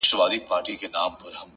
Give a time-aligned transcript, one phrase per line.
[0.03, 0.87] حقیقت تل پاتې وي,